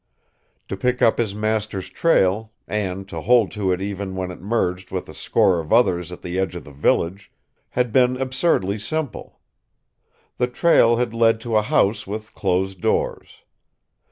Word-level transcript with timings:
To 0.69 0.75
pick 0.75 0.99
up 1.03 1.19
his 1.19 1.35
master's 1.35 1.87
trail 1.87 2.51
and 2.67 3.07
to 3.07 3.21
hold 3.21 3.51
to 3.51 3.71
it 3.71 3.79
even 3.83 4.15
when 4.15 4.31
it 4.31 4.41
merged 4.41 4.89
with 4.89 5.07
a 5.07 5.13
score 5.13 5.59
of 5.59 5.71
others 5.71 6.11
at 6.11 6.23
the 6.23 6.39
edge 6.39 6.55
of 6.55 6.63
the 6.63 6.71
village 6.71 7.31
had 7.69 7.93
been 7.93 8.17
absurdly 8.17 8.79
simple. 8.79 9.39
The 10.39 10.47
trail 10.47 10.95
had 10.95 11.13
led 11.13 11.39
to 11.41 11.55
a 11.55 11.61
house 11.61 12.07
with 12.07 12.33
closed 12.33 12.81
doors. 12.81 13.43